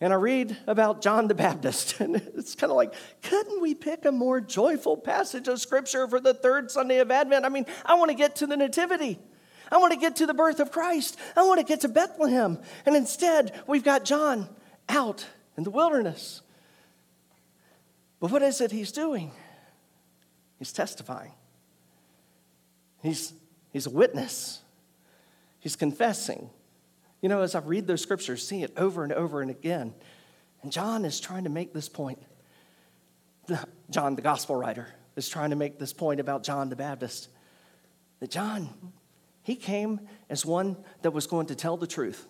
And 0.00 0.12
I 0.12 0.16
read 0.16 0.56
about 0.66 1.00
John 1.02 1.28
the 1.28 1.34
Baptist. 1.34 1.96
And 2.00 2.16
it's 2.16 2.54
kind 2.54 2.70
of 2.70 2.76
like, 2.76 2.92
couldn't 3.22 3.60
we 3.60 3.74
pick 3.74 4.04
a 4.04 4.12
more 4.12 4.40
joyful 4.40 4.96
passage 4.96 5.48
of 5.48 5.60
scripture 5.60 6.06
for 6.08 6.20
the 6.20 6.34
third 6.34 6.70
Sunday 6.70 6.98
of 6.98 7.10
Advent? 7.10 7.44
I 7.44 7.48
mean, 7.48 7.66
I 7.84 7.94
want 7.94 8.10
to 8.10 8.16
get 8.16 8.36
to 8.36 8.46
the 8.46 8.56
Nativity. 8.56 9.18
I 9.70 9.78
want 9.78 9.92
to 9.92 9.98
get 9.98 10.16
to 10.16 10.26
the 10.26 10.34
birth 10.34 10.60
of 10.60 10.70
Christ. 10.70 11.18
I 11.36 11.42
want 11.44 11.60
to 11.60 11.66
get 11.66 11.80
to 11.82 11.88
Bethlehem. 11.88 12.58
And 12.84 12.96
instead, 12.96 13.60
we've 13.66 13.84
got 13.84 14.04
John 14.04 14.48
out 14.88 15.26
in 15.56 15.64
the 15.64 15.70
wilderness. 15.70 16.42
But 18.20 18.30
what 18.30 18.42
is 18.42 18.60
it 18.60 18.70
he's 18.70 18.92
doing? 18.92 19.32
He's 20.58 20.72
testifying. 20.72 21.32
He's, 23.02 23.32
he's 23.72 23.86
a 23.86 23.90
witness. 23.90 24.60
He's 25.60 25.76
confessing. 25.76 26.50
You 27.24 27.30
know, 27.30 27.40
as 27.40 27.54
I 27.54 27.60
read 27.60 27.86
those 27.86 28.02
scriptures, 28.02 28.46
see 28.46 28.64
it 28.64 28.74
over 28.76 29.02
and 29.02 29.10
over 29.10 29.40
and 29.40 29.50
again. 29.50 29.94
And 30.60 30.70
John 30.70 31.06
is 31.06 31.18
trying 31.18 31.44
to 31.44 31.48
make 31.48 31.72
this 31.72 31.88
point. 31.88 32.18
John, 33.88 34.14
the 34.14 34.20
gospel 34.20 34.56
writer, 34.56 34.88
is 35.16 35.26
trying 35.30 35.48
to 35.48 35.56
make 35.56 35.78
this 35.78 35.94
point 35.94 36.20
about 36.20 36.42
John 36.42 36.68
the 36.68 36.76
Baptist. 36.76 37.30
That 38.20 38.30
John, 38.30 38.68
he 39.42 39.56
came 39.56 40.00
as 40.28 40.44
one 40.44 40.76
that 41.00 41.12
was 41.12 41.26
going 41.26 41.46
to 41.46 41.54
tell 41.54 41.78
the 41.78 41.86
truth. 41.86 42.26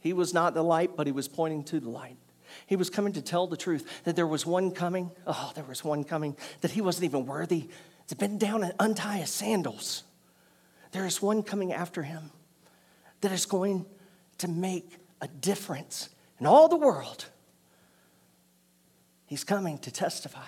He 0.00 0.14
was 0.14 0.32
not 0.32 0.54
the 0.54 0.64
light, 0.64 0.96
but 0.96 1.06
he 1.06 1.12
was 1.12 1.28
pointing 1.28 1.62
to 1.64 1.78
the 1.78 1.90
light. 1.90 2.16
He 2.64 2.76
was 2.76 2.88
coming 2.88 3.12
to 3.12 3.20
tell 3.20 3.46
the 3.46 3.58
truth 3.58 3.86
that 4.04 4.16
there 4.16 4.26
was 4.26 4.46
one 4.46 4.70
coming. 4.70 5.10
Oh, 5.26 5.52
there 5.54 5.64
was 5.64 5.84
one 5.84 6.04
coming 6.04 6.38
that 6.62 6.70
he 6.70 6.80
wasn't 6.80 7.04
even 7.04 7.26
worthy 7.26 7.68
to 8.06 8.16
bend 8.16 8.40
down 8.40 8.64
and 8.64 8.72
untie 8.80 9.18
his 9.18 9.28
sandals. 9.28 10.04
There 10.92 11.04
is 11.04 11.20
one 11.20 11.42
coming 11.42 11.74
after 11.74 12.02
him 12.02 12.30
that 13.20 13.32
is 13.32 13.46
going 13.46 13.86
to 14.38 14.48
make 14.48 14.96
a 15.20 15.28
difference 15.28 16.08
in 16.38 16.46
all 16.46 16.68
the 16.68 16.76
world. 16.76 17.26
He's 19.26 19.44
coming 19.44 19.78
to 19.78 19.90
testify 19.90 20.40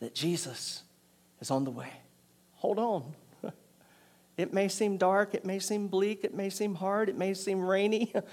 that 0.00 0.14
Jesus 0.14 0.82
is 1.40 1.50
on 1.50 1.64
the 1.64 1.70
way. 1.70 1.92
Hold 2.54 2.78
on. 2.78 3.14
It 4.38 4.54
may 4.54 4.68
seem 4.68 4.96
dark, 4.96 5.34
it 5.34 5.44
may 5.44 5.58
seem 5.58 5.88
bleak, 5.88 6.24
it 6.24 6.34
may 6.34 6.48
seem 6.48 6.74
hard, 6.74 7.10
it 7.10 7.18
may 7.18 7.34
seem 7.34 7.60
rainy, 7.60 8.10
but 8.14 8.24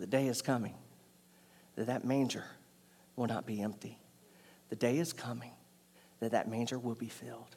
the 0.00 0.06
day 0.06 0.28
is 0.28 0.40
coming 0.40 0.74
that 1.74 1.88
that 1.88 2.04
manger 2.04 2.44
will 3.16 3.26
not 3.26 3.44
be 3.44 3.60
empty. 3.60 3.98
The 4.68 4.76
day 4.76 4.98
is 4.98 5.12
coming 5.12 5.50
that 6.20 6.30
that 6.30 6.48
manger 6.48 6.78
will 6.78 6.94
be 6.94 7.08
filled. 7.08 7.56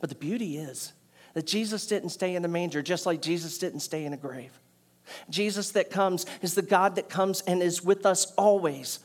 But 0.00 0.10
the 0.10 0.16
beauty 0.16 0.58
is, 0.58 0.92
that 1.34 1.46
Jesus 1.46 1.86
didn't 1.86 2.10
stay 2.10 2.34
in 2.34 2.42
the 2.42 2.48
manger, 2.48 2.82
just 2.82 3.06
like 3.06 3.22
Jesus 3.22 3.58
didn't 3.58 3.80
stay 3.80 4.04
in 4.04 4.12
a 4.12 4.16
grave. 4.16 4.58
Jesus 5.28 5.72
that 5.72 5.90
comes 5.90 6.26
is 6.40 6.54
the 6.54 6.62
God 6.62 6.96
that 6.96 7.08
comes 7.08 7.40
and 7.42 7.62
is 7.62 7.82
with 7.82 8.06
us 8.06 8.32
always. 8.36 9.00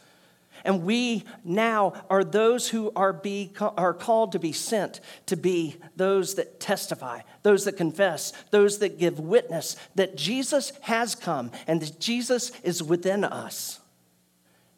And 0.63 0.84
we 0.84 1.24
now 1.43 1.93
are 2.10 2.24
those 2.24 2.69
who 2.69 2.91
are, 2.96 3.13
be, 3.13 3.51
are 3.60 3.93
called 3.93 4.31
to 4.31 4.39
be 4.39 4.51
sent 4.51 5.00
to 5.27 5.36
be 5.36 5.77
those 5.96 6.36
that 6.36 6.60
testify, 6.60 7.22
those 7.43 7.65
that 7.65 7.77
confess, 7.77 8.34
those 8.51 8.79
that 8.79 8.98
give 8.98 9.19
witness 9.19 9.75
that 9.96 10.17
Jesus 10.17 10.72
has 10.81 11.15
come 11.15 11.51
and 11.67 11.81
that 11.81 12.00
Jesus 12.00 12.51
is 12.62 12.81
within 12.81 13.24
us. 13.24 13.79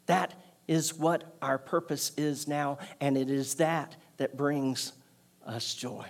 That 0.06 0.34
is 0.68 0.94
what 0.94 1.36
our 1.42 1.58
purpose 1.58 2.12
is 2.16 2.46
now, 2.46 2.78
and 3.00 3.16
it 3.16 3.30
is 3.30 3.54
that 3.54 3.96
that 4.18 4.36
brings 4.36 4.92
us 5.46 5.74
joy. 5.74 6.06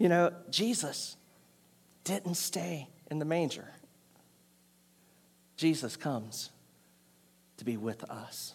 You 0.00 0.08
know, 0.08 0.32
Jesus 0.48 1.18
didn't 2.04 2.36
stay 2.36 2.88
in 3.10 3.18
the 3.18 3.26
manger. 3.26 3.70
Jesus 5.58 5.94
comes 5.94 6.48
to 7.58 7.66
be 7.66 7.76
with 7.76 8.02
us. 8.04 8.54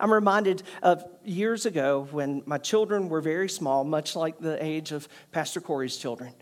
I'm 0.00 0.10
reminded 0.10 0.62
of 0.82 1.04
years 1.26 1.66
ago 1.66 2.08
when 2.10 2.42
my 2.46 2.56
children 2.56 3.10
were 3.10 3.20
very 3.20 3.50
small, 3.50 3.84
much 3.84 4.16
like 4.16 4.40
the 4.40 4.62
age 4.64 4.92
of 4.92 5.08
Pastor 5.30 5.60
Corey's 5.60 5.98
children. 5.98 6.32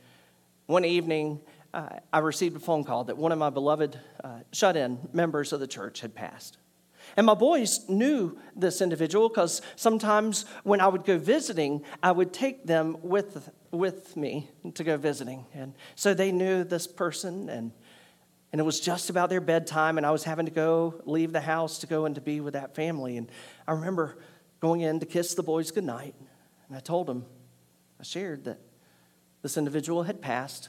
One 0.66 0.84
evening, 0.84 1.40
uh, 1.74 1.88
I 2.12 2.20
received 2.20 2.54
a 2.54 2.60
phone 2.60 2.84
call 2.84 3.02
that 3.04 3.18
one 3.18 3.32
of 3.32 3.38
my 3.38 3.50
beloved 3.50 3.98
uh, 4.22 4.38
shut 4.52 4.76
in 4.76 5.00
members 5.12 5.52
of 5.52 5.58
the 5.58 5.66
church 5.66 6.02
had 6.02 6.14
passed. 6.14 6.56
And 7.18 7.26
my 7.26 7.34
boys 7.34 7.80
knew 7.88 8.38
this 8.54 8.80
individual 8.80 9.28
because 9.28 9.60
sometimes 9.74 10.44
when 10.62 10.80
I 10.80 10.86
would 10.86 11.04
go 11.04 11.18
visiting, 11.18 11.82
I 12.00 12.12
would 12.12 12.32
take 12.32 12.64
them 12.64 12.96
with 13.02 13.50
with 13.72 14.16
me 14.16 14.48
to 14.74 14.84
go 14.84 14.96
visiting. 14.96 15.44
And 15.52 15.74
so 15.96 16.14
they 16.14 16.30
knew 16.30 16.62
this 16.62 16.86
person, 16.86 17.48
and, 17.48 17.72
and 18.52 18.60
it 18.60 18.64
was 18.64 18.78
just 18.78 19.10
about 19.10 19.30
their 19.30 19.40
bedtime, 19.40 19.98
and 19.98 20.06
I 20.06 20.12
was 20.12 20.22
having 20.22 20.46
to 20.46 20.52
go 20.52 21.02
leave 21.06 21.32
the 21.32 21.40
house 21.40 21.80
to 21.80 21.88
go 21.88 22.04
and 22.04 22.14
to 22.14 22.20
be 22.20 22.40
with 22.40 22.54
that 22.54 22.76
family. 22.76 23.16
And 23.16 23.28
I 23.66 23.72
remember 23.72 24.18
going 24.60 24.82
in 24.82 25.00
to 25.00 25.06
kiss 25.06 25.34
the 25.34 25.42
boys 25.42 25.72
goodnight, 25.72 26.14
and 26.68 26.76
I 26.76 26.80
told 26.80 27.08
them, 27.08 27.26
I 27.98 28.04
shared 28.04 28.44
that 28.44 28.60
this 29.42 29.56
individual 29.56 30.04
had 30.04 30.22
passed 30.22 30.68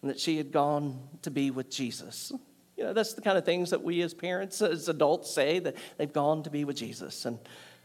and 0.00 0.10
that 0.10 0.18
she 0.18 0.38
had 0.38 0.50
gone 0.50 1.08
to 1.20 1.30
be 1.30 1.50
with 1.50 1.70
Jesus. 1.70 2.32
You 2.78 2.84
know, 2.84 2.92
that's 2.92 3.14
the 3.14 3.20
kind 3.20 3.36
of 3.36 3.44
things 3.44 3.70
that 3.70 3.82
we 3.82 4.02
as 4.02 4.14
parents, 4.14 4.62
as 4.62 4.88
adults 4.88 5.34
say 5.34 5.58
that 5.58 5.74
they've 5.96 6.12
gone 6.12 6.44
to 6.44 6.50
be 6.50 6.64
with 6.64 6.76
Jesus. 6.76 7.26
And 7.26 7.40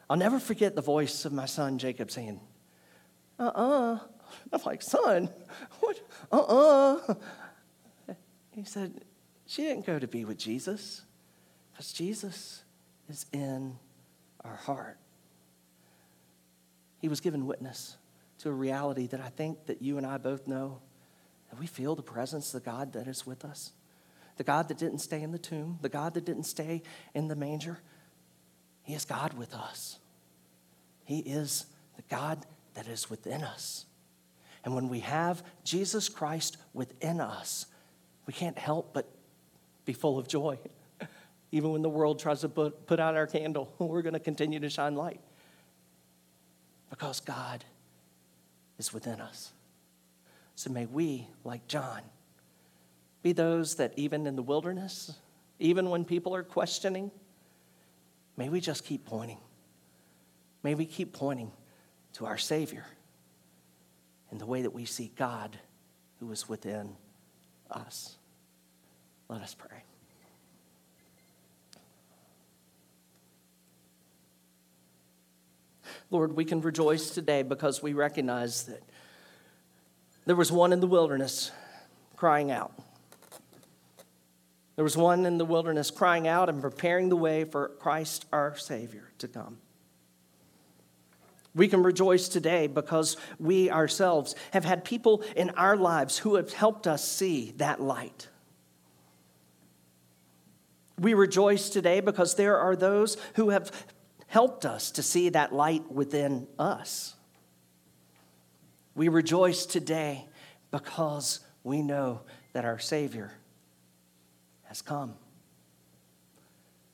I'll 0.07 0.17
never 0.17 0.39
forget 0.39 0.75
the 0.75 0.83
voice 0.83 1.25
of 1.25 1.33
my 1.33 1.47
son 1.47 1.79
Jacob 1.79 2.11
saying, 2.11 2.39
uh 3.39 3.51
uh-uh. 3.55 3.93
uh. 3.95 3.99
I'm 4.51 4.61
like, 4.63 4.83
son, 4.83 5.29
what? 5.79 5.99
Uh 6.31 6.41
uh-uh. 6.41 7.13
uh. 8.07 8.13
He 8.51 8.65
said, 8.65 9.03
she 9.47 9.63
didn't 9.63 9.87
go 9.87 9.97
to 9.97 10.07
be 10.07 10.25
with 10.25 10.37
Jesus 10.37 11.01
because 11.71 11.91
Jesus 11.91 12.63
is 13.09 13.25
in 13.33 13.79
our 14.45 14.57
heart. 14.57 14.99
He 16.99 17.07
was 17.07 17.19
given 17.19 17.47
witness 17.47 17.97
to 18.39 18.49
a 18.49 18.53
reality 18.53 19.07
that 19.07 19.21
I 19.21 19.29
think 19.29 19.65
that 19.65 19.81
you 19.81 19.97
and 19.97 20.05
I 20.05 20.19
both 20.19 20.47
know 20.47 20.81
that 21.49 21.59
we 21.59 21.65
feel 21.65 21.95
the 21.95 22.03
presence 22.03 22.53
of 22.53 22.63
God 22.63 22.93
that 22.93 23.07
is 23.07 23.25
with 23.25 23.43
us. 23.43 23.71
The 24.37 24.43
God 24.43 24.67
that 24.67 24.77
didn't 24.77 24.99
stay 24.99 25.21
in 25.21 25.31
the 25.31 25.37
tomb, 25.37 25.79
the 25.81 25.89
God 25.89 26.13
that 26.15 26.25
didn't 26.25 26.43
stay 26.43 26.81
in 27.13 27.27
the 27.27 27.35
manger. 27.35 27.79
He 28.83 28.93
is 28.93 29.05
God 29.05 29.33
with 29.33 29.53
us. 29.53 29.99
He 31.05 31.19
is 31.19 31.65
the 31.95 32.03
God 32.09 32.45
that 32.73 32.87
is 32.87 33.09
within 33.09 33.43
us. 33.43 33.85
And 34.63 34.73
when 34.73 34.89
we 34.89 35.01
have 35.01 35.43
Jesus 35.63 36.09
Christ 36.09 36.57
within 36.73 37.19
us, 37.19 37.65
we 38.25 38.33
can't 38.33 38.57
help 38.57 38.93
but 38.93 39.07
be 39.85 39.93
full 39.93 40.17
of 40.17 40.27
joy. 40.27 40.57
Even 41.51 41.71
when 41.71 41.81
the 41.81 41.89
world 41.89 42.19
tries 42.19 42.41
to 42.41 42.49
put, 42.49 42.87
put 42.87 42.99
out 42.99 43.15
our 43.15 43.27
candle, 43.27 43.73
we're 43.79 44.01
going 44.01 44.13
to 44.13 44.19
continue 44.19 44.59
to 44.59 44.69
shine 44.69 44.95
light 44.95 45.19
because 46.89 47.19
God 47.19 47.65
is 48.77 48.93
within 48.93 49.19
us. 49.19 49.51
So 50.55 50.71
may 50.71 50.85
we, 50.85 51.27
like 51.43 51.67
John, 51.67 52.01
be 53.23 53.31
those 53.31 53.75
that 53.75 53.93
even 53.95 54.27
in 54.27 54.35
the 54.35 54.43
wilderness, 54.43 55.13
even 55.57 55.89
when 55.89 56.03
people 56.03 56.35
are 56.35 56.43
questioning, 56.43 57.09
may 58.37 58.49
we 58.49 58.59
just 58.59 58.85
keep 58.85 59.05
pointing. 59.05 59.39
May 60.61 60.75
we 60.75 60.85
keep 60.85 61.13
pointing 61.13 61.51
to 62.13 62.25
our 62.25 62.37
Savior 62.37 62.85
in 64.31 64.37
the 64.37 64.45
way 64.45 64.61
that 64.61 64.71
we 64.71 64.85
see 64.85 65.11
God 65.15 65.57
who 66.19 66.31
is 66.31 66.47
within 66.47 66.95
us. 67.71 68.17
Let 69.29 69.41
us 69.41 69.55
pray. 69.55 69.83
Lord, 76.11 76.35
we 76.35 76.45
can 76.45 76.61
rejoice 76.61 77.09
today 77.09 77.41
because 77.41 77.81
we 77.81 77.93
recognize 77.93 78.65
that 78.65 78.83
there 80.25 80.35
was 80.35 80.51
one 80.51 80.73
in 80.73 80.79
the 80.79 80.87
wilderness 80.87 81.51
crying 82.15 82.51
out. 82.51 82.71
There 84.75 84.83
was 84.83 84.97
one 84.97 85.25
in 85.25 85.37
the 85.37 85.45
wilderness 85.45 85.91
crying 85.91 86.27
out 86.27 86.49
and 86.49 86.61
preparing 86.61 87.09
the 87.09 87.15
way 87.15 87.43
for 87.43 87.69
Christ 87.79 88.25
our 88.33 88.57
Savior 88.57 89.11
to 89.19 89.27
come. 89.27 89.57
We 91.55 91.67
can 91.67 91.83
rejoice 91.83 92.27
today 92.27 92.65
because 92.65 93.15
we 93.37 93.69
ourselves 93.69 94.35
have 94.51 94.65
had 94.65 94.83
people 94.83 95.23
in 95.35 95.51
our 95.51 95.77
lives 95.77 96.17
who 96.17 96.35
have 96.35 96.51
helped 96.51 96.87
us 96.87 97.07
see 97.07 97.53
that 97.57 97.79
light. 97.79 98.27
We 100.97 101.13
rejoice 101.13 101.69
today 101.69 101.99
because 101.99 102.35
there 102.35 102.57
are 102.57 102.75
those 102.75 103.17
who 103.35 103.49
have 103.49 103.71
helped 104.27 104.65
us 104.65 104.89
to 104.91 105.03
see 105.03 105.29
that 105.29 105.53
light 105.53 105.91
within 105.91 106.47
us. 106.57 107.13
We 108.95 109.07
rejoice 109.07 109.67
today 109.67 110.25
because 110.71 111.39
we 111.63 111.83
know 111.83 112.21
that 112.53 112.65
our 112.65 112.79
Savior 112.79 113.31
has 114.73 114.81
come. 114.81 115.13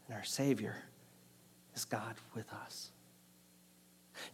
And 0.08 0.18
our 0.18 0.24
Savior 0.24 0.76
is 1.76 1.86
God 1.86 2.16
with 2.36 2.52
us. 2.66 2.92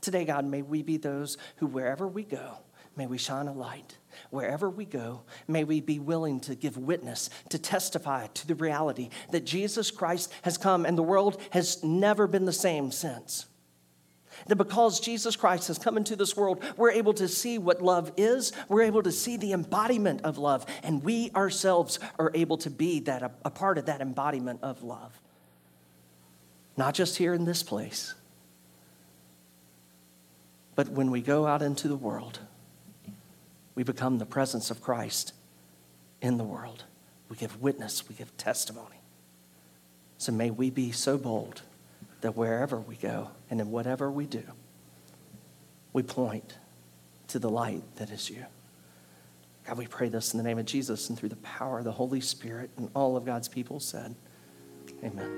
Today, 0.02 0.26
God, 0.26 0.46
may 0.46 0.64
we 0.64 0.82
be 0.82 0.98
those 0.98 1.38
who, 1.58 1.68
wherever 1.68 2.08
we 2.08 2.24
go, 2.24 2.58
may 2.98 3.06
we 3.06 3.18
shine 3.18 3.48
a 3.48 3.54
light 3.54 3.98
Wherever 4.30 4.70
we 4.70 4.86
go, 4.86 5.22
may 5.48 5.64
we 5.64 5.82
be 5.82 6.00
willing 6.00 6.40
to 6.42 6.56
give 6.56 6.78
witness, 6.78 7.30
to 7.50 7.60
testify 7.60 8.28
to 8.28 8.48
the 8.48 8.56
reality 8.56 9.10
that 9.32 9.46
Jesus 9.46 9.92
Christ 9.92 10.32
has 10.44 10.58
come 10.58 10.86
and 10.86 10.98
the 10.98 11.04
world 11.04 11.40
has 11.52 11.84
never 11.84 12.28
been 12.28 12.46
the 12.46 12.54
same 12.54 12.92
since. 12.92 13.46
That 14.48 14.56
because 14.56 15.00
Jesus 15.00 15.36
Christ 15.36 15.68
has 15.68 15.78
come 15.78 15.98
into 15.98 16.16
this 16.16 16.36
world, 16.36 16.64
we're 16.78 16.92
able 16.92 17.14
to 17.16 17.28
see 17.28 17.58
what 17.58 17.82
love 17.82 18.12
is, 18.18 18.52
we're 18.70 18.84
able 18.84 19.04
to 19.04 19.12
see 19.12 19.38
the 19.38 19.54
embodiment 19.54 20.22
of 20.24 20.38
love, 20.38 20.66
and 20.84 21.04
we 21.04 21.32
ourselves 21.36 22.00
are 22.20 22.32
able 22.34 22.58
to 22.60 22.70
be 22.70 23.00
that, 23.02 23.24
a, 23.24 23.32
a 23.44 23.50
part 23.50 23.78
of 23.78 23.86
that 23.88 24.02
embodiment 24.02 24.60
of 24.62 24.84
love. 24.84 25.20
Not 26.78 26.94
just 26.94 27.18
here 27.18 27.34
in 27.34 27.46
this 27.46 27.64
place, 27.64 28.16
but 30.76 30.90
when 30.90 31.10
we 31.10 31.22
go 31.22 31.48
out 31.48 31.62
into 31.62 31.88
the 31.88 31.96
world 31.96 32.40
we 33.76 33.84
become 33.84 34.18
the 34.18 34.26
presence 34.26 34.72
of 34.72 34.82
Christ 34.82 35.34
in 36.22 36.38
the 36.38 36.44
world. 36.44 36.86
We 37.30 37.36
give 37.36 37.62
witness, 37.62 38.08
we 38.08 38.16
give 38.16 38.36
testimony. 38.38 39.02
So 40.18 40.32
may 40.32 40.50
we 40.50 40.70
be 40.70 40.92
so 40.92 41.18
bold 41.18 41.62
that 42.26 42.36
wherever 42.36 42.80
we 42.80 42.96
go 42.96 43.30
and 43.52 43.62
in 43.62 43.70
whatever 43.70 44.10
we 44.10 44.26
do, 44.26 44.42
we 45.94 46.02
point 46.02 46.58
to 47.28 47.38
the 47.38 47.52
light 47.52 47.84
that 47.98 48.10
is 48.10 48.32
you. 48.32 48.44
God, 49.68 49.78
we 49.78 49.86
pray 49.86 50.10
this 50.10 50.34
in 50.34 50.40
the 50.40 50.44
name 50.44 50.58
of 50.58 50.66
Jesus 50.66 51.08
and 51.10 51.20
through 51.20 51.30
the 51.30 51.36
power 51.38 51.78
of 51.78 51.84
the 51.84 51.92
Holy 51.92 52.22
Spirit, 52.22 52.72
and 52.78 52.90
all 52.96 53.16
of 53.16 53.26
God's 53.26 53.48
people 53.48 53.80
said, 53.80 54.16
Amen. 55.04 55.38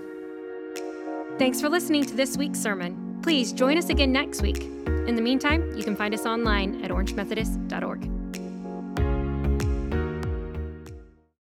Thanks 1.38 1.60
for 1.60 1.68
listening 1.68 2.06
to 2.06 2.16
this 2.16 2.38
week's 2.38 2.60
sermon. 2.60 3.20
Please 3.22 3.52
join 3.52 3.78
us 3.78 3.90
again 3.90 4.14
next 4.14 4.42
week. 4.42 4.62
In 4.62 5.16
the 5.16 5.22
meantime, 5.22 5.70
you 5.76 5.84
can 5.84 5.96
find 5.96 6.14
us 6.14 6.26
online 6.26 6.86
at 6.86 6.90
orangemethodist.org. 6.90 8.17